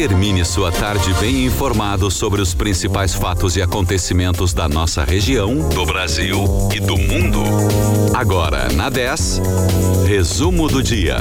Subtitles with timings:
[0.00, 5.84] Termine sua tarde bem informado sobre os principais fatos e acontecimentos da nossa região, do
[5.84, 6.42] Brasil
[6.74, 7.42] e do mundo.
[8.14, 9.42] Agora, na 10,
[10.08, 11.18] resumo do dia.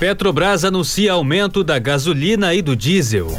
[0.00, 3.36] Petrobras anuncia aumento da gasolina e do diesel.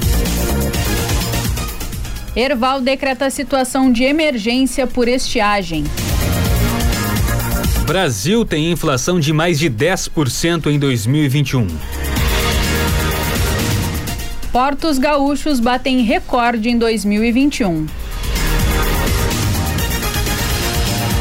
[2.36, 5.86] Erval decreta situação de emergência por estiagem.
[7.88, 11.66] Brasil tem inflação de mais de 10% em 2021.
[14.58, 17.86] Portos gaúchos batem recorde em 2021.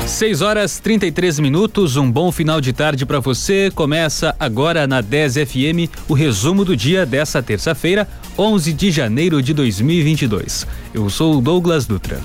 [0.06, 3.70] 6 horas 33 minutos, um bom final de tarde para você.
[3.74, 9.52] Começa agora na 10 FM o resumo do dia dessa terça-feira, 11 de janeiro de
[9.52, 10.66] 2022.
[10.94, 12.18] Eu sou o Douglas Dutra.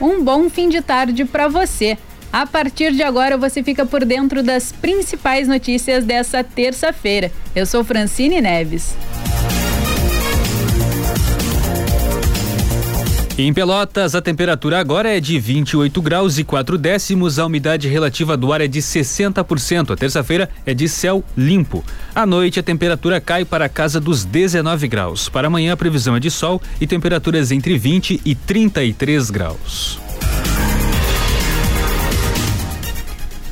[0.00, 1.98] Um bom fim de tarde para você.
[2.32, 7.32] A partir de agora você fica por dentro das principais notícias dessa terça-feira.
[7.54, 8.94] Eu sou Francine Neves.
[13.38, 18.34] Em Pelotas, a temperatura agora é de 28 graus e 4 décimos, a umidade relativa
[18.34, 19.90] do ar é de 60%.
[19.90, 21.84] A terça-feira é de céu limpo.
[22.14, 25.28] À noite, a temperatura cai para a casa dos 19 graus.
[25.28, 30.00] Para amanhã, a previsão é de sol e temperaturas entre 20 e 33 graus.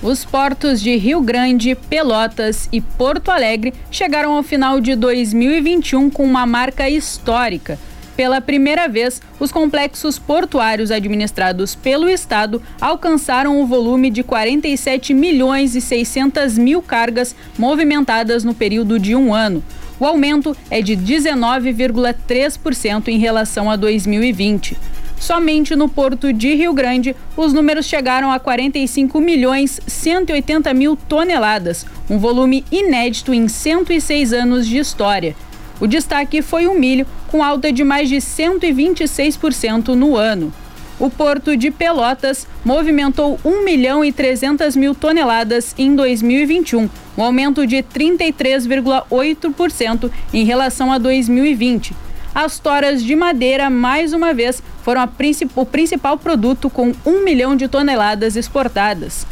[0.05, 6.25] Os portos de Rio Grande, Pelotas e Porto Alegre chegaram ao final de 2021 com
[6.25, 7.79] uma marca histórica
[8.17, 15.75] pela primeira vez, os complexos portuários administrados pelo Estado alcançaram o volume de 47 milhões
[15.75, 19.65] e 600 mil cargas movimentadas no período de um ano.
[19.99, 24.77] O aumento é de 19,3% em relação a 2020.
[25.25, 31.87] Somente no porto de Rio Grande, os números chegaram a 45 milhões 180 mil toneladas,
[32.11, 35.35] um volume inédito em 106 anos de história.
[35.81, 40.53] O destaque foi o milho, com alta de mais de 126% no ano.
[41.01, 47.67] O porto de Pelotas movimentou 1 milhão e 300 mil toneladas em 2021, um aumento
[47.67, 51.95] de 33,8% em relação a 2020.
[52.35, 57.55] As toras de madeira, mais uma vez, foram princip o principal produto com 1 milhão
[57.55, 59.25] de toneladas exportadas.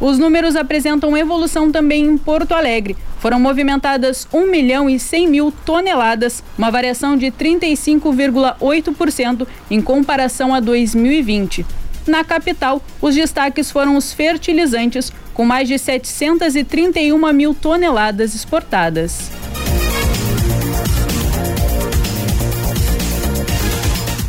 [0.00, 2.96] Os números apresentam evolução também em Porto Alegre.
[3.20, 10.58] Foram movimentadas 1 milhão e 100 mil toneladas, uma variação de 35,8% em comparação a
[10.58, 11.64] 2020.
[12.08, 19.37] Na capital, os destaques foram os fertilizantes, com mais de 731 mil toneladas exportadas.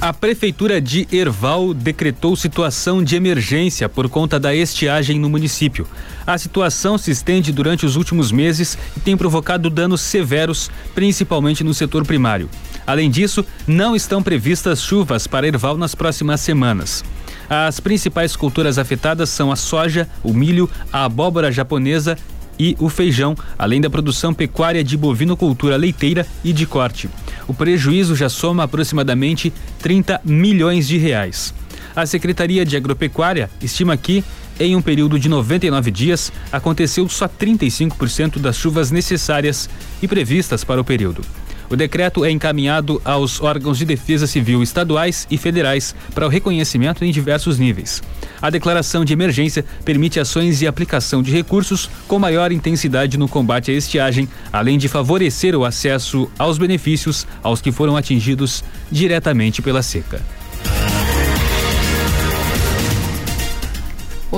[0.10, 5.86] A Prefeitura de Erval decretou situação de emergência por conta da estiagem no município.
[6.26, 11.76] A situação se estende durante os últimos meses e tem provocado danos severos, principalmente no
[11.76, 12.50] setor primário.
[12.88, 17.04] Além disso, não estão previstas chuvas para Erval nas próximas semanas.
[17.48, 22.18] As principais culturas afetadas são a soja, o milho, a abóbora japonesa
[22.58, 27.08] e o feijão, além da produção pecuária de bovinocultura leiteira e de corte.
[27.50, 31.52] O prejuízo já soma aproximadamente 30 milhões de reais.
[31.96, 34.24] A Secretaria de Agropecuária estima que,
[34.60, 39.68] em um período de 99 dias, aconteceu só 35% das chuvas necessárias
[40.00, 41.24] e previstas para o período.
[41.70, 47.06] O decreto é encaminhado aos órgãos de defesa civil estaduais e federais para o reconhecimento
[47.06, 48.02] em diversos níveis.
[48.42, 53.70] A declaração de emergência permite ações e aplicação de recursos com maior intensidade no combate
[53.70, 59.84] à estiagem, além de favorecer o acesso aos benefícios aos que foram atingidos diretamente pela
[59.84, 60.39] seca.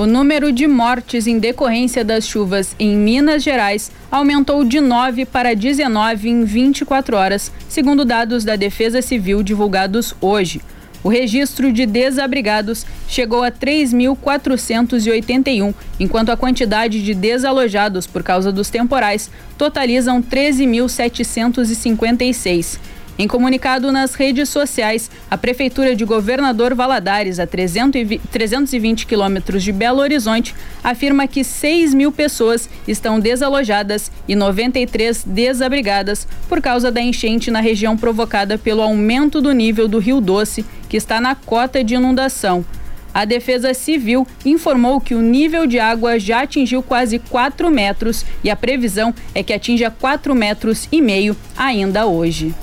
[0.02, 5.54] O número de mortes em decorrência das chuvas em Minas Gerais aumentou de 9 para
[5.54, 10.60] 19 em 24 horas, segundo dados da Defesa Civil divulgados hoje.
[11.04, 18.70] O registro de desabrigados chegou a 3.481, enquanto a quantidade de desalojados por causa dos
[18.70, 22.80] temporais totalizam 13.756.
[23.18, 30.00] Em comunicado nas redes sociais, a Prefeitura de Governador Valadares, a 320 quilômetros de Belo
[30.00, 37.50] Horizonte, afirma que 6 mil pessoas estão desalojadas e 93 desabrigadas por causa da enchente
[37.50, 41.94] na região provocada pelo aumento do nível do Rio Doce, que está na cota de
[41.94, 42.64] inundação.
[43.12, 48.48] A Defesa Civil informou que o nível de água já atingiu quase 4 metros e
[48.48, 52.54] a previsão é que atinja 4 metros e meio ainda hoje.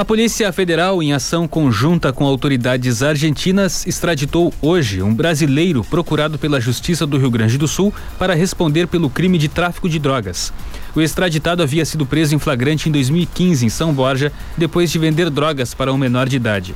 [0.00, 6.58] A Polícia Federal, em ação conjunta com autoridades argentinas, extraditou hoje um brasileiro procurado pela
[6.58, 10.54] Justiça do Rio Grande do Sul para responder pelo crime de tráfico de drogas.
[10.96, 15.28] O extraditado havia sido preso em flagrante em 2015 em São Borja, depois de vender
[15.28, 16.74] drogas para um menor de idade.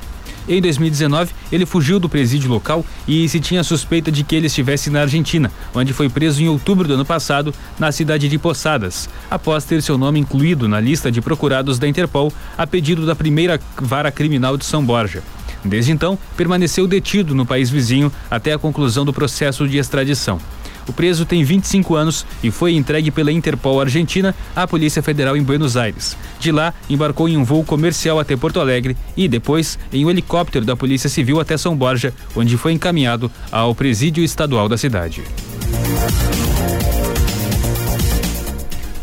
[0.48, 4.90] Em 2019, ele fugiu do presídio local e se tinha suspeita de que ele estivesse
[4.90, 9.64] na Argentina, onde foi preso em outubro do ano passado, na cidade de Poçadas, após
[9.64, 14.12] ter seu nome incluído na lista de procurados da Interpol a pedido da primeira vara
[14.12, 15.22] criminal de São Borja.
[15.64, 20.38] Desde então, permaneceu detido no país vizinho até a conclusão do processo de extradição.
[20.88, 25.42] O preso tem 25 anos e foi entregue pela Interpol Argentina à Polícia Federal em
[25.42, 26.16] Buenos Aires.
[26.38, 30.64] De lá, embarcou em um voo comercial até Porto Alegre e depois em um helicóptero
[30.64, 35.22] da Polícia Civil até São Borja, onde foi encaminhado ao presídio estadual da cidade.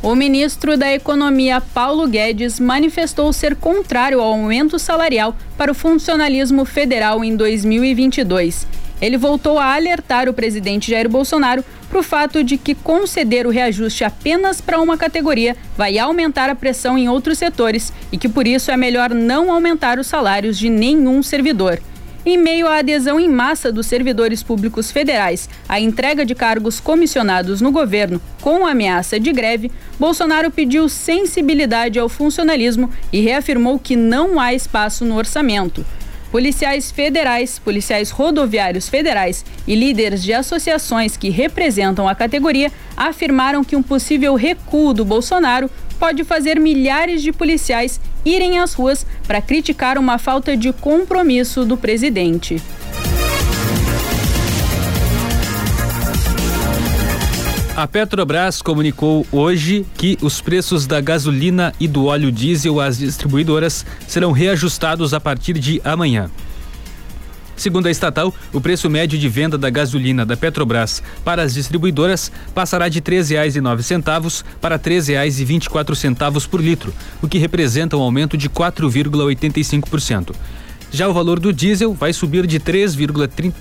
[0.03, 6.65] O ministro da Economia, Paulo Guedes, manifestou ser contrário ao aumento salarial para o funcionalismo
[6.65, 8.65] federal em 2022
[9.01, 13.49] ele voltou a alertar o presidente Jair Bolsonaro para o fato de que conceder o
[13.49, 18.47] reajuste apenas para uma categoria vai aumentar a pressão em outros setores e que por
[18.47, 21.81] isso é melhor não aumentar os salários de nenhum servidor.
[22.23, 27.61] Em meio à adesão em massa dos servidores públicos federais à entrega de cargos comissionados
[27.61, 34.39] no governo com ameaça de greve, Bolsonaro pediu sensibilidade ao funcionalismo e reafirmou que não
[34.39, 35.83] há espaço no orçamento.
[36.31, 43.75] Policiais federais, policiais rodoviários federais e líderes de associações que representam a categoria afirmaram que
[43.75, 45.69] um possível recuo do Bolsonaro
[45.99, 51.75] pode fazer milhares de policiais irem às ruas para criticar uma falta de compromisso do
[51.75, 52.61] presidente.
[57.81, 63.83] A Petrobras comunicou hoje que os preços da gasolina e do óleo diesel às distribuidoras
[64.07, 66.29] serão reajustados a partir de amanhã.
[67.55, 72.31] Segundo a estatal, o preço médio de venda da gasolina da Petrobras para as distribuidoras
[72.53, 78.47] passará de R$ 13,09 para R$ 13,24 por litro, o que representa um aumento de
[78.47, 80.35] 4,85%.
[80.93, 82.87] Já o valor do diesel vai subir de R$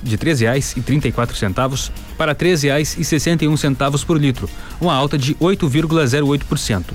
[0.02, 4.50] de reais e 34 centavos para R$ reais e 61 centavos por litro,
[4.80, 6.86] uma alta de 8,08%.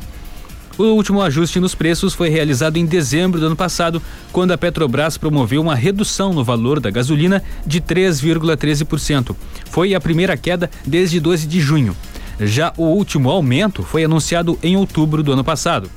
[0.77, 4.01] O último ajuste nos preços foi realizado em dezembro do ano passado,
[4.33, 9.33] quando a Petrobras promoveu uma redução no valor da gasolina de 3,13%.
[9.69, 11.95] Foi a primeira queda desde 12 de junho.
[12.41, 15.89] Já o último aumento foi anunciado em outubro do ano passado.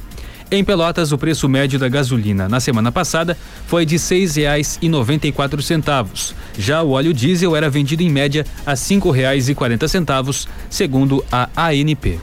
[0.51, 3.37] Em Pelotas, o preço médio da gasolina na semana passada
[3.67, 6.33] foi de R$ 6,94.
[6.59, 12.19] Já o óleo diesel era vendido em média a R$ 5,40, segundo a ANP.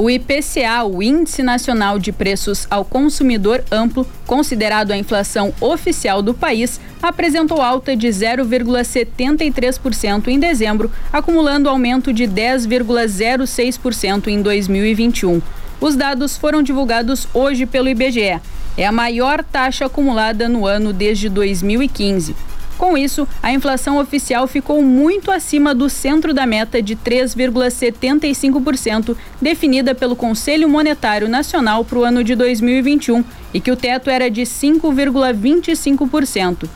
[0.00, 6.32] O IPCA, o Índice Nacional de Preços ao Consumidor Amplo, considerado a inflação oficial do
[6.32, 15.42] país, apresentou alta de 0,73% em dezembro, acumulando aumento de 10,06% em 2021.
[15.78, 18.40] Os dados foram divulgados hoje pelo IBGE.
[18.78, 22.34] É a maior taxa acumulada no ano desde 2015.
[22.80, 29.94] Com isso, a inflação oficial ficou muito acima do centro da meta de 3,75%, definida
[29.94, 33.22] pelo Conselho Monetário Nacional para o ano de 2021,
[33.52, 36.66] e que o teto era de 5,25%.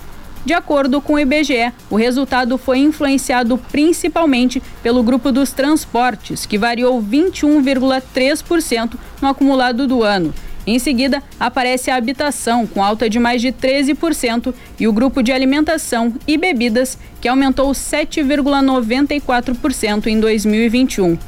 [0.44, 6.58] De acordo com o IBGE, o resultado foi influenciado principalmente pelo grupo dos transportes, que
[6.58, 10.34] variou 21,3% no acumulado do ano
[10.66, 15.33] em seguida, aparece a habitação, com alta de mais de 13%, e o grupo de
[15.33, 21.18] alimentação e bebidas, que aumentou 7,94% em 2021.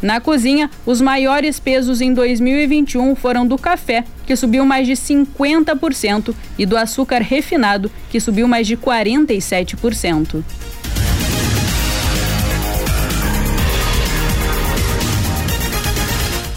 [0.00, 6.34] Na cozinha, os maiores pesos em 2021 foram do café, que subiu mais de 50%,
[6.58, 10.44] e do açúcar refinado, que subiu mais de 47%.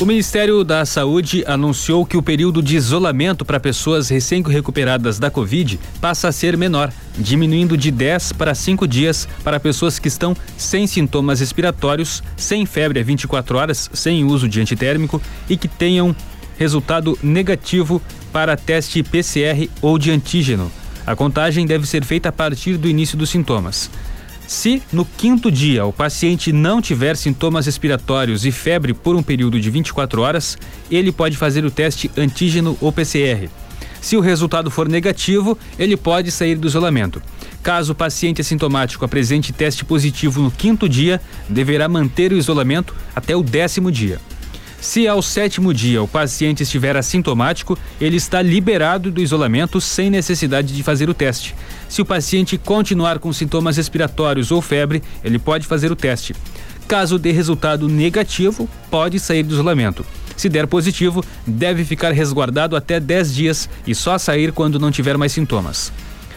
[0.01, 5.77] O Ministério da Saúde anunciou que o período de isolamento para pessoas recém-recuperadas da Covid
[5.99, 10.87] passa a ser menor, diminuindo de 10 para 5 dias para pessoas que estão sem
[10.87, 16.15] sintomas respiratórios, sem febre a 24 horas, sem uso de antitérmico e que tenham
[16.57, 18.01] resultado negativo
[18.31, 20.71] para teste PCR ou de antígeno.
[21.05, 23.91] A contagem deve ser feita a partir do início dos sintomas.
[24.49, 29.61] Se no quinto dia o paciente não tiver sintomas respiratórios e febre por um período
[29.61, 30.57] de 24 horas,
[30.89, 33.47] ele pode fazer o teste antígeno ou PCR.
[34.01, 37.21] Se o resultado for negativo, ele pode sair do isolamento.
[37.61, 43.35] Caso o paciente assintomático apresente teste positivo no quinto dia, deverá manter o isolamento até
[43.35, 44.19] o décimo dia.
[44.81, 50.73] Se ao sétimo dia o paciente estiver assintomático, ele está liberado do isolamento sem necessidade
[50.73, 51.53] de fazer o teste.
[51.89, 56.33] Se o paciente continuar com sintomas respiratórios ou febre, ele pode fazer o teste.
[56.87, 60.05] Caso dê resultado negativo, pode sair do isolamento.
[60.37, 65.17] Se der positivo, deve ficar resguardado até 10 dias e só sair quando não tiver
[65.17, 65.91] mais sintomas.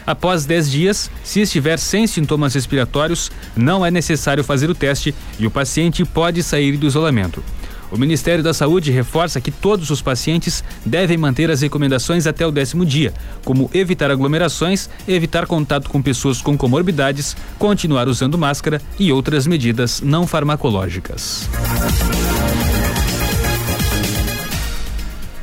[0.05, 5.47] Após 10 dias, se estiver sem sintomas respiratórios, não é necessário fazer o teste e
[5.47, 7.43] o paciente pode sair do isolamento.
[7.93, 12.51] O Ministério da Saúde reforça que todos os pacientes devem manter as recomendações até o
[12.51, 13.13] décimo dia,
[13.45, 20.01] como evitar aglomerações, evitar contato com pessoas com comorbidades, continuar usando máscara e outras medidas
[20.01, 21.47] não farmacológicas.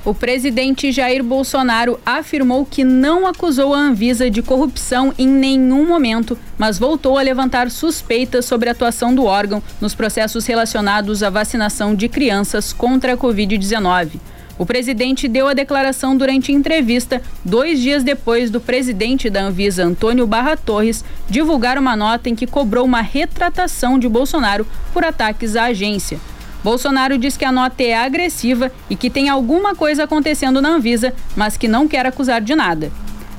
[0.10, 6.36] O presidente Jair Bolsonaro afirmou que não acusou a Anvisa de corrupção em nenhum momento,
[6.58, 11.94] mas voltou a levantar suspeitas sobre a atuação do órgão nos processos relacionados à vacinação
[11.94, 14.14] de crianças contra a Covid-19.
[14.58, 20.26] O presidente deu a declaração durante entrevista dois dias depois do presidente da Anvisa, Antônio
[20.26, 25.66] Barra Torres, divulgar uma nota em que cobrou uma retratação de Bolsonaro por ataques à
[25.66, 26.20] agência.
[26.64, 31.14] Bolsonaro diz que a nota é agressiva e que tem alguma coisa acontecendo na Anvisa,
[31.36, 32.92] mas que não quer acusar de nada.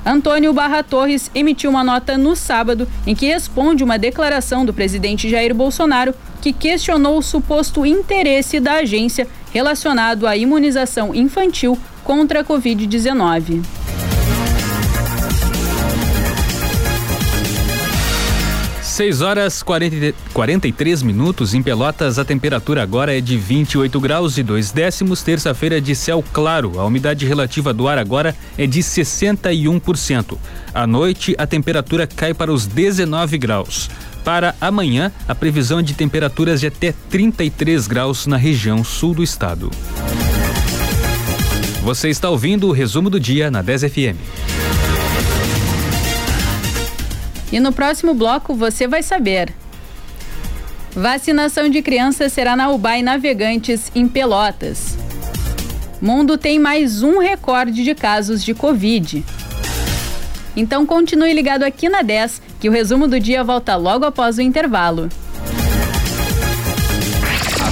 [0.03, 5.29] Antônio Barra Torres emitiu uma nota no sábado em que responde uma declaração do presidente
[5.29, 12.43] Jair Bolsonaro que questionou o suposto interesse da agência relacionado à imunização infantil contra a
[12.43, 13.80] Covid-19.
[19.01, 21.55] 6 horas 40, 43 minutos.
[21.55, 25.23] Em Pelotas, a temperatura agora é de 28 graus e 2 décimos.
[25.23, 26.79] Terça-feira de céu claro.
[26.79, 30.37] A umidade relativa do ar agora é de 61%.
[30.71, 33.89] À noite, a temperatura cai para os 19 graus.
[34.23, 39.23] Para amanhã, a previsão é de temperaturas de até 33 graus na região sul do
[39.23, 39.71] estado.
[41.81, 44.60] Você está ouvindo o resumo do dia na 10 FM.
[47.51, 49.53] E no próximo bloco você vai saber.
[50.93, 54.97] Vacinação de crianças será na UBAI Navegantes, em Pelotas.
[56.01, 59.23] Mundo tem mais um recorde de casos de Covid.
[60.55, 64.41] Então continue ligado aqui na 10, que o resumo do dia volta logo após o
[64.41, 65.09] intervalo.
[67.61, 67.71] A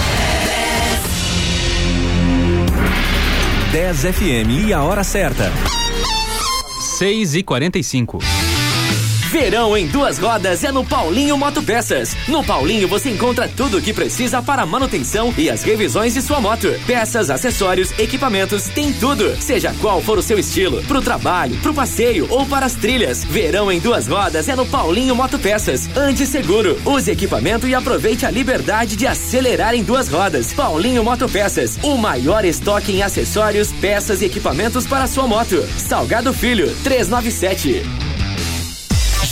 [3.71, 5.49] 10 FM e a hora certa.
[6.97, 8.50] 6 e 45
[9.31, 12.17] Verão em duas rodas é no Paulinho Motopeças.
[12.27, 16.21] No Paulinho você encontra tudo o que precisa para a manutenção e as revisões de
[16.21, 16.67] sua moto.
[16.85, 19.33] Peças, acessórios, equipamentos, tem tudo.
[19.39, 23.23] Seja qual for o seu estilo, pro trabalho, pro passeio ou para as trilhas.
[23.23, 25.87] Verão em duas rodas é no Paulinho Motopeças.
[25.95, 30.51] Ande seguro, use equipamento e aproveite a liberdade de acelerar em duas rodas.
[30.51, 35.65] Paulinho Motopeças, o maior estoque em acessórios, peças e equipamentos para sua moto.
[35.77, 38.10] Salgado Filho, 397.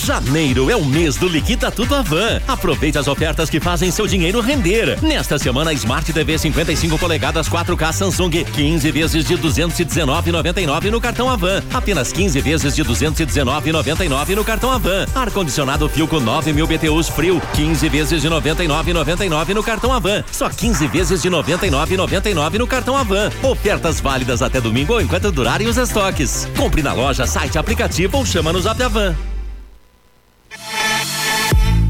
[0.09, 2.41] Janeiro é o mês do Liquida Tudo Avan.
[2.47, 4.97] Aproveite as ofertas que fazem seu dinheiro render.
[5.03, 11.61] Nesta semana, Smart TV 55 polegadas 4K Samsung, 15 vezes de 219,99 no cartão Avan.
[11.71, 15.05] Apenas 15 vezes de 219,99 no cartão Avan.
[15.13, 20.23] Ar condicionado Filco 9000 BTUs frio, 15 vezes de 99,99 no cartão Avan.
[20.31, 23.29] Só 15 vezes de 99,99 no cartão Avan.
[23.43, 26.47] Ofertas válidas até domingo ou enquanto durarem os estoques.
[26.57, 29.15] Compre na loja, site, aplicativo ou chama no Zap Avan.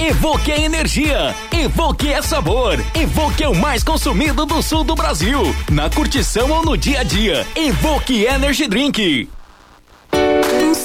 [0.09, 5.55] Evoque é energia, Evoque é sabor, Evoque é o mais consumido do sul do Brasil.
[5.71, 9.29] Na curtição ou no dia a dia, Evoque Energy Drink.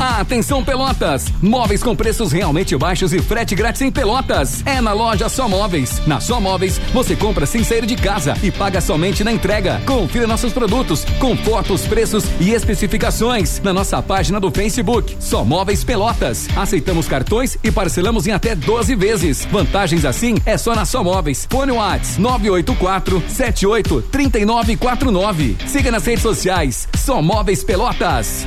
[0.00, 1.26] Atenção Pelotas!
[1.42, 4.62] Móveis com preços realmente baixos e frete grátis em Pelotas.
[4.64, 6.00] É na loja Só Móveis.
[6.06, 9.82] Na Só Móveis, você compra sem sair de casa e paga somente na entrega.
[9.84, 15.16] Confira nossos produtos com fotos, preços e especificações na nossa página do Facebook.
[15.18, 16.46] Só Móveis Pelotas.
[16.56, 19.48] Aceitamos cartões e parcelamos em até 12 vezes.
[19.50, 21.44] Vantagens assim é só na Só Móveis.
[21.50, 25.56] Fone Whats 984 78 3949.
[25.66, 26.88] Siga nas redes sociais.
[26.96, 28.46] Só Móveis Pelotas.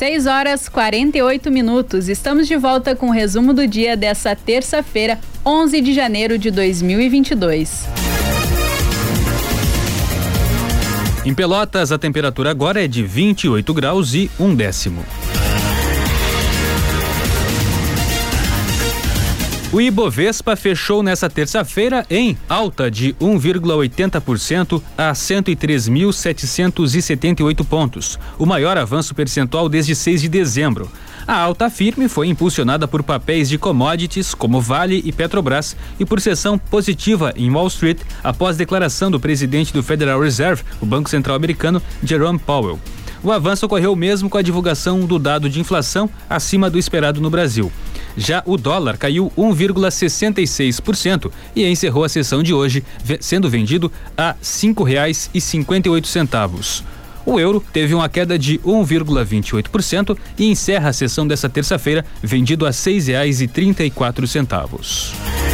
[0.00, 2.08] 6 horas 48 minutos.
[2.08, 7.86] Estamos de volta com o resumo do dia dessa terça-feira, 11 de janeiro de 2022.
[11.22, 15.04] Em Pelotas, a temperatura agora é de 28 graus e um décimo.
[19.72, 29.14] O Ibovespa fechou nesta terça-feira em alta de 1,80% a 103.778 pontos, o maior avanço
[29.14, 30.90] percentual desde 6 de dezembro.
[31.24, 36.20] A alta firme foi impulsionada por papéis de commodities como Vale e Petrobras e por
[36.20, 41.36] sessão positiva em Wall Street após declaração do presidente do Federal Reserve, o Banco Central
[41.36, 42.80] Americano, Jerome Powell.
[43.22, 47.30] O avanço ocorreu mesmo com a divulgação do dado de inflação acima do esperado no
[47.30, 47.70] Brasil.
[48.20, 52.84] Já o dólar caiu 1,66% e encerrou a sessão de hoje,
[53.18, 56.82] sendo vendido a R$ 5,58.
[57.24, 62.68] O euro teve uma queda de 1,28% e encerra a sessão desta terça-feira vendido a
[62.68, 65.49] R$ 6,34.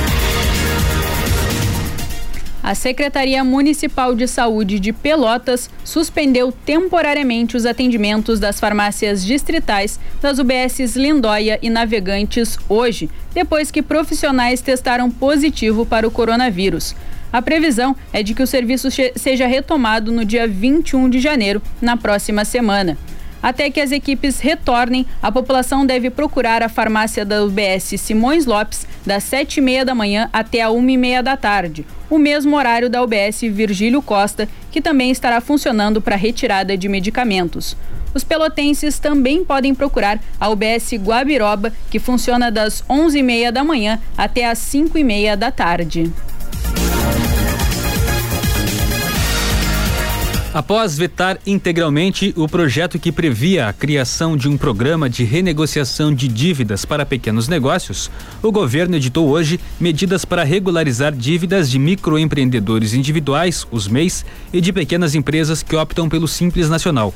[2.66, 10.40] A Secretaria Municipal de Saúde de Pelotas suspendeu temporariamente os atendimentos das farmácias distritais das
[10.40, 16.96] UBSs Lindóia e Navegantes hoje, depois que profissionais testaram positivo para o coronavírus.
[17.32, 21.96] A previsão é de que o serviço seja retomado no dia 21 de janeiro, na
[21.96, 22.98] próxima semana.
[23.46, 28.84] Até que as equipes retornem, a população deve procurar a farmácia da UBS Simões Lopes
[29.06, 32.56] das sete e meia da manhã até a uma e meia da tarde, o mesmo
[32.56, 37.76] horário da UBS Virgílio Costa, que também estará funcionando para retirada de medicamentos.
[38.12, 43.62] Os pelotenses também podem procurar a UBS Guabiroba, que funciona das onze e meia da
[43.62, 46.12] manhã até as cinco e meia da tarde.
[50.56, 56.26] Após vetar integralmente o projeto que previa a criação de um programa de renegociação de
[56.26, 58.10] dívidas para pequenos negócios,
[58.42, 64.72] o governo editou hoje medidas para regularizar dívidas de microempreendedores individuais, os MEIs, e de
[64.72, 67.12] pequenas empresas que optam pelo Simples Nacional.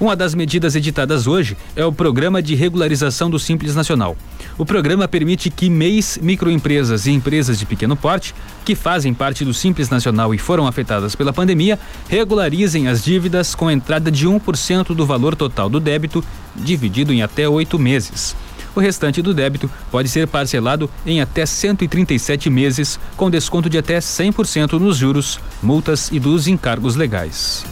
[0.00, 4.16] Uma das medidas editadas hoje é o Programa de Regularização do Simples Nacional.
[4.56, 8.32] O programa permite que MEIs, microempresas e empresas de pequeno porte,
[8.64, 13.68] que fazem parte do Simples Nacional e foram afetadas pela pandemia, regularizem as dívidas com
[13.68, 16.22] entrada de 1% do valor total do débito,
[16.54, 18.36] dividido em até oito meses.
[18.76, 23.98] O restante do débito pode ser parcelado em até 137 meses, com desconto de até
[23.98, 27.64] 100% nos juros, multas e dos encargos legais.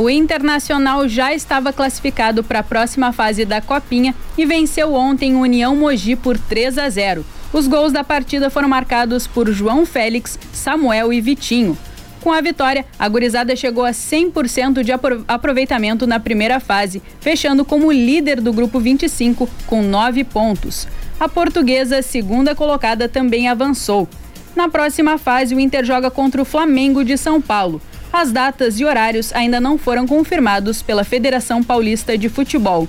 [0.00, 5.40] O Internacional já estava classificado para a próxima fase da Copinha e venceu ontem o
[5.40, 7.26] União Mogi por 3 a 0.
[7.52, 11.76] Os gols da partida foram marcados por João Félix, Samuel e Vitinho.
[12.20, 14.92] Com a vitória, a gurizada chegou a 100% de
[15.26, 20.86] aproveitamento na primeira fase, fechando como líder do grupo 25 com nove pontos.
[21.18, 24.08] A portuguesa, segunda colocada, também avançou.
[24.54, 27.82] Na próxima fase, o Inter joga contra o Flamengo de São Paulo.
[28.12, 32.88] As datas e horários ainda não foram confirmados pela Federação Paulista de Futebol.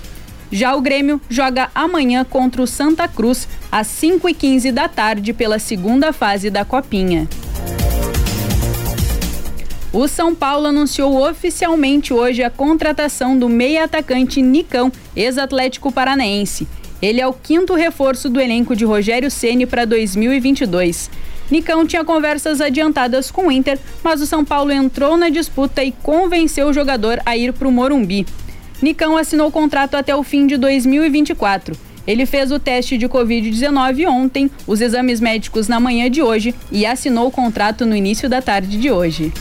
[0.52, 6.12] Já o Grêmio joga amanhã contra o Santa Cruz, às 5h15 da tarde, pela segunda
[6.12, 7.28] fase da Copinha.
[9.92, 16.68] O São Paulo anunciou oficialmente hoje a contratação do meia-atacante Nicão, ex-Atlético Paranaense.
[17.02, 21.10] Ele é o quinto reforço do elenco de Rogério Ceni para 2022.
[21.52, 25.92] Nicão tinha conversas adiantadas com o Inter, mas o São Paulo entrou na disputa e
[25.92, 28.26] convenceu o jogador a ir para o Morumbi.
[28.82, 31.76] Nicão assinou o contrato até o fim de 2024.
[32.08, 36.86] Ele fez o teste de Covid-19 ontem, os exames médicos na manhã de hoje e
[36.86, 39.34] assinou o contrato no início da tarde de hoje.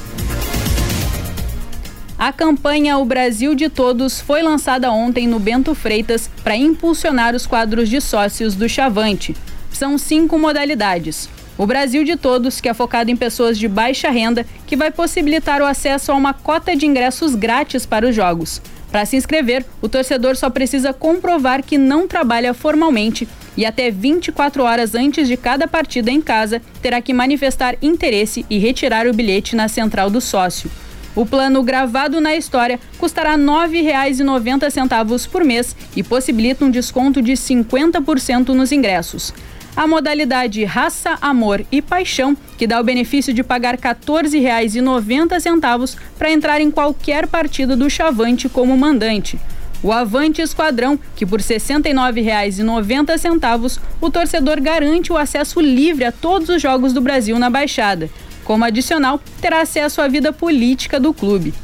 [2.18, 7.46] A campanha O Brasil de Todos foi lançada ontem no Bento Freitas para impulsionar os
[7.46, 9.36] quadros de sócios do Chavante.
[9.70, 11.28] São cinco modalidades.
[11.58, 15.60] O Brasil de Todos, que é focado em pessoas de baixa renda, que vai possibilitar
[15.60, 18.62] o acesso a uma cota de ingressos grátis para os jogos.
[18.92, 24.62] Para se inscrever, o torcedor só precisa comprovar que não trabalha formalmente e até 24
[24.62, 29.56] horas antes de cada partida em casa terá que manifestar interesse e retirar o bilhete
[29.56, 30.70] na central do sócio.
[31.14, 37.32] O plano gravado na história custará R$ 9,90 por mês e possibilita um desconto de
[37.32, 39.34] 50% nos ingressos.
[39.78, 46.32] A modalidade Raça, Amor e Paixão, que dá o benefício de pagar R$ 14,90 para
[46.32, 49.38] entrar em qualquer partida do Chavante como mandante.
[49.80, 56.48] O Avante Esquadrão, que por R$ 69,90 o torcedor garante o acesso livre a todos
[56.48, 58.10] os jogos do Brasil na Baixada.
[58.42, 61.54] Como adicional, terá acesso à vida política do clube.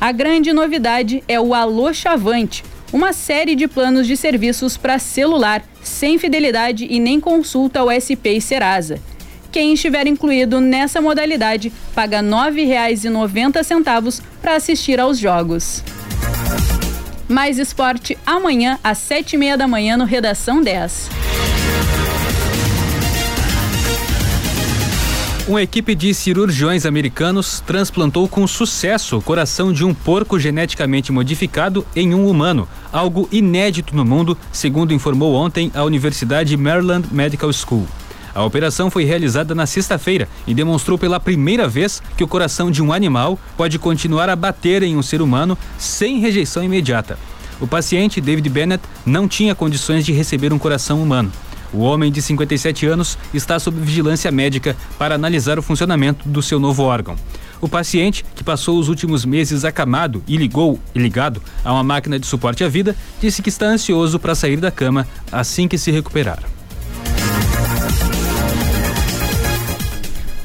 [0.00, 5.62] A grande novidade é o Alô Chavante, uma série de planos de serviços para celular,
[5.82, 9.00] sem fidelidade e nem consulta ao SP e Serasa.
[9.50, 15.82] Quem estiver incluído nessa modalidade paga R$ 9,90 para assistir aos jogos.
[17.28, 21.27] Mais esporte amanhã às sete e meia da manhã no Redação 10.
[25.48, 31.86] Uma equipe de cirurgiões americanos transplantou com sucesso o coração de um porco geneticamente modificado
[31.96, 37.88] em um humano, algo inédito no mundo, segundo informou ontem a Universidade Maryland Medical School.
[38.34, 42.82] A operação foi realizada na sexta-feira e demonstrou pela primeira vez que o coração de
[42.82, 47.18] um animal pode continuar a bater em um ser humano sem rejeição imediata.
[47.58, 51.32] O paciente, David Bennett, não tinha condições de receber um coração humano.
[51.72, 56.58] O homem de 57 anos está sob vigilância médica para analisar o funcionamento do seu
[56.58, 57.16] novo órgão.
[57.60, 62.18] O paciente, que passou os últimos meses acamado e ligou e ligado a uma máquina
[62.18, 65.90] de suporte à vida, disse que está ansioso para sair da cama assim que se
[65.90, 66.42] recuperar.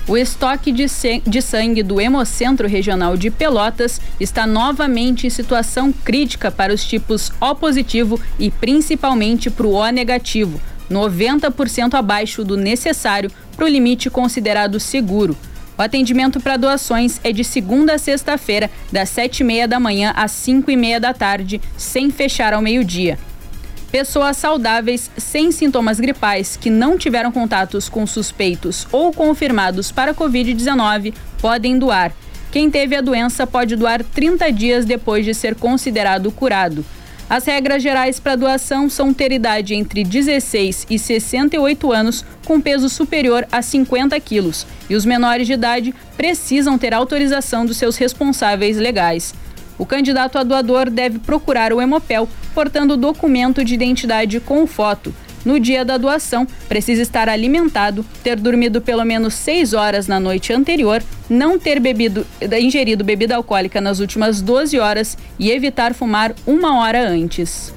[0.05, 6.73] O estoque de, sangue do Hemocentro Regional de Pelotas está novamente em situação crítica para
[6.73, 10.59] os tipos O positivo e principalmente para o O negativo
[10.89, 15.38] 90% abaixo do necessário para o limite considerado seguro.
[15.78, 20.13] O atendimento para doações é de segunda a sexta-feira, das sete e meia da manhã
[20.15, 23.17] às cinco e meia da tarde, sem fechar ao meio-dia.
[23.91, 31.13] Pessoas saudáveis sem sintomas gripais que não tiveram contatos com suspeitos ou confirmados para Covid-19
[31.39, 32.12] podem doar.
[32.52, 36.86] Quem teve a doença pode doar 30 dias depois de ser considerado curado.
[37.34, 42.88] As regras gerais para doação são ter idade entre 16 e 68 anos com peso
[42.88, 48.78] superior a 50 quilos e os menores de idade precisam ter autorização dos seus responsáveis
[48.78, 49.34] legais.
[49.80, 55.12] O candidato a doador deve procurar o Hemopel portando documento de identidade com foto
[55.45, 60.53] no dia da doação, precisa estar alimentado, ter dormido pelo menos 6 horas na noite
[60.53, 62.25] anterior, não ter bebido,
[62.60, 67.73] ingerido bebida alcoólica nas últimas 12 horas e evitar fumar uma hora antes.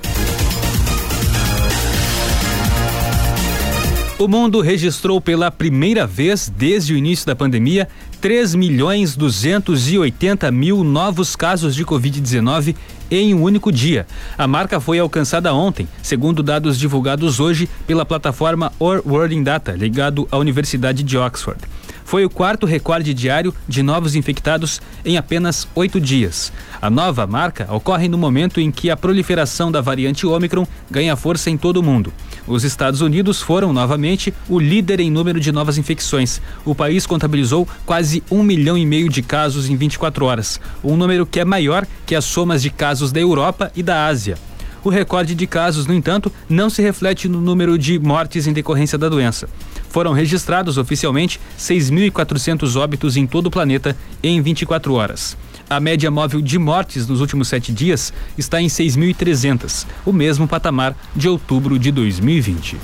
[4.19, 7.87] O mundo registrou pela primeira vez desde o início da pandemia
[8.19, 12.75] 3 milhões 280 mil novos casos de Covid-19
[13.11, 14.07] em um único dia.
[14.37, 19.73] A marca foi alcançada ontem, segundo dados divulgados hoje pela plataforma Or World in Data,
[19.73, 21.61] ligado à Universidade de Oxford.
[22.07, 26.53] Foi o quarto recorde diário de novos infectados em apenas oito dias.
[26.81, 31.51] A nova marca ocorre no momento em que a proliferação da variante Omicron ganha força
[31.51, 32.13] em todo o mundo.
[32.47, 36.41] Os Estados Unidos foram novamente o líder em número de novas infecções.
[36.65, 41.27] O país contabilizou quase um milhão e meio de casos em 24 horas, um número
[41.27, 44.39] que é maior que as somas de casos da Europa e da Ásia.
[44.85, 48.97] O recorde de casos, no entanto, não se reflete no número de mortes em decorrência
[48.97, 49.49] da doença.
[49.89, 55.37] Foram registrados oficialmente 6.400 óbitos em todo o planeta em 24 horas.
[55.69, 60.95] A média móvel de mortes nos últimos sete dias está em 6.300, o mesmo patamar
[61.15, 62.77] de outubro de 2020.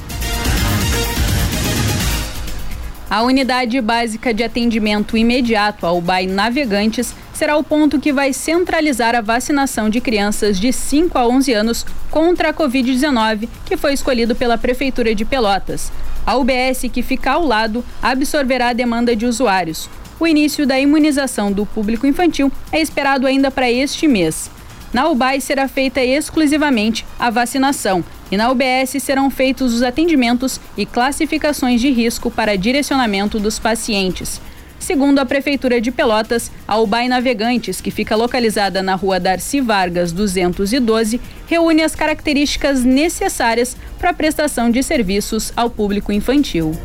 [3.08, 9.14] A unidade básica de atendimento imediato ao BAI Navegantes será o ponto que vai centralizar
[9.14, 14.34] a vacinação de crianças de 5 a 11 anos contra a Covid-19, que foi escolhido
[14.34, 15.92] pela Prefeitura de Pelotas.
[16.26, 19.88] A UBS, que fica ao lado, absorverá a demanda de usuários.
[20.22, 24.48] O início da imunização do público infantil é esperado ainda para este mês.
[24.92, 30.86] Na UBAI será feita exclusivamente a vacinação e na UBS serão feitos os atendimentos e
[30.86, 34.40] classificações de risco para direcionamento dos pacientes.
[34.78, 40.12] Segundo a Prefeitura de Pelotas, a Ubai Navegantes, que fica localizada na rua Darcy Vargas
[40.12, 46.76] 212, reúne as características necessárias para a prestação de serviços ao público infantil.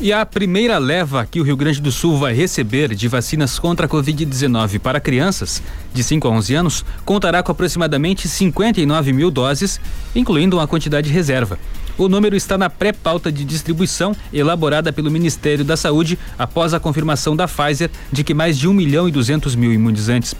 [0.00, 3.86] E a primeira leva que o Rio Grande do Sul vai receber de vacinas contra
[3.86, 5.60] a Covid-19 para crianças
[5.92, 9.80] de 5 a 11 anos contará com aproximadamente 59 mil doses,
[10.14, 11.58] incluindo uma quantidade reserva.
[11.98, 17.34] O número está na pré-pauta de distribuição elaborada pelo Ministério da Saúde após a confirmação
[17.34, 20.32] da Pfizer de que mais de 1 milhão e 200 mil imunizantes,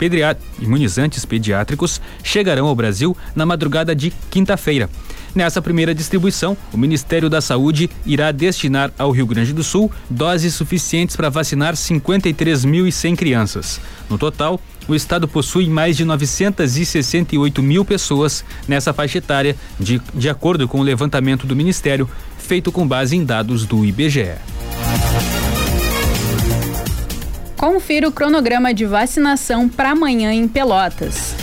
[0.61, 4.89] imunizantes pediátricos chegarão ao Brasil na madrugada de quinta-feira.
[5.35, 10.55] Nessa primeira distribuição, o Ministério da Saúde irá destinar ao Rio Grande do Sul doses
[10.55, 13.81] suficientes para vacinar 53.100 crianças.
[14.09, 20.29] No total, o estado possui mais de 968 mil pessoas nessa faixa etária, de, de
[20.29, 24.37] acordo com o levantamento do Ministério, feito com base em dados do IBGE.
[27.57, 31.35] Confira o cronograma de vacinação para amanhã em Pelotas.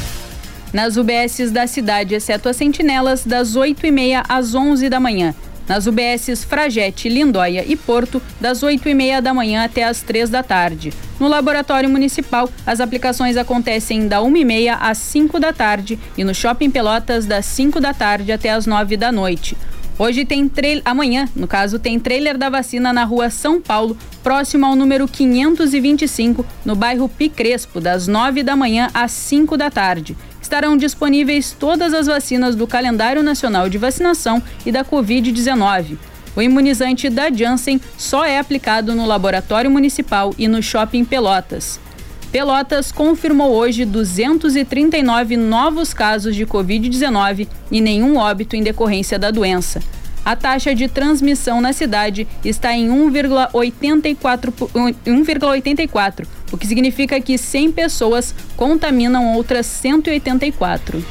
[0.71, 5.35] Nas UBSs da cidade, exceto as sentinelas, das 8h30 às 11 da manhã
[5.67, 10.29] nas UBSs Fragete, Lindóia e Porto, das 8 e meia da manhã até as 3
[10.29, 10.93] da tarde.
[11.19, 16.23] No Laboratório Municipal, as aplicações acontecem da 1 e meia às 5 da tarde e
[16.23, 19.57] no Shopping Pelotas, das 5 da tarde até as 9 da noite.
[19.97, 24.65] Hoje tem trailer, amanhã, no caso, tem trailer da vacina na rua São Paulo, próximo
[24.65, 30.77] ao número 525, no bairro Picrespo, das 9 da manhã às 5 da tarde estarão
[30.77, 35.97] disponíveis todas as vacinas do Calendário Nacional de Vacinação e da Covid-19.
[36.35, 41.79] O imunizante da Janssen só é aplicado no Laboratório Municipal e no Shopping Pelotas.
[42.31, 49.81] Pelotas confirmou hoje 239 novos casos de Covid-19 e nenhum óbito em decorrência da doença.
[50.25, 54.51] A taxa de transmissão na cidade está em 1,84,
[55.05, 61.03] 1,84 o que significa que 100 pessoas contaminam outras 184.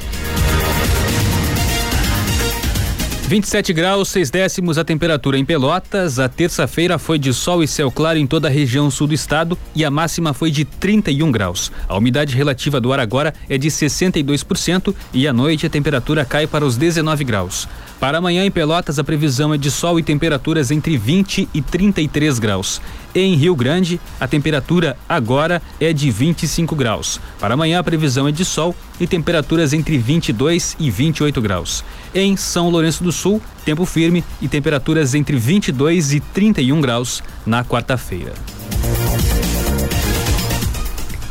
[3.27, 6.19] 27 graus, 6 décimos a temperatura em Pelotas.
[6.19, 9.59] A terça-feira foi de sol e céu claro em toda a região sul do estado
[9.75, 11.73] e a máxima foi de 31 graus.
[11.89, 16.47] A umidade relativa do ar agora é de 62% e à noite a temperatura cai
[16.47, 17.67] para os 19 graus.
[18.05, 22.39] Para amanhã em Pelotas, a previsão é de sol e temperaturas entre 20 e 33
[22.39, 22.79] graus.
[23.15, 27.19] Em Rio Grande, a temperatura agora é de 25 graus.
[27.41, 31.83] Para amanhã, a previsão é de sol e temperaturas entre 22 e 28 graus.
[32.15, 37.65] Em São Lourenço do Sul, tempo firme e temperaturas entre 22 e 31 graus na
[37.65, 38.35] quarta-feira.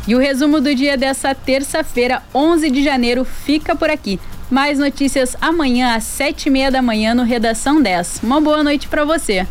[0.08, 4.18] E o resumo do dia dessa terça-feira, 11 de janeiro, fica por aqui.
[4.54, 8.20] Mais notícias amanhã às sete e meia da manhã no Redação 10.
[8.22, 9.44] Uma boa noite para você.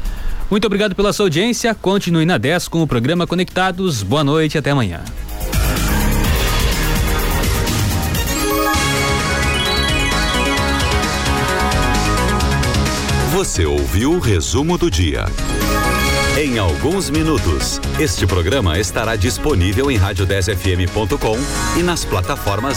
[0.49, 1.75] Muito obrigado pela sua audiência.
[1.75, 4.01] Continue na 10 com o programa Conectados.
[4.01, 5.01] Boa noite e até amanhã.
[13.33, 15.25] Você ouviu o resumo do dia.
[16.37, 21.37] Em alguns minutos, este programa estará disponível em rádio10fm.com
[21.77, 22.71] e nas plataformas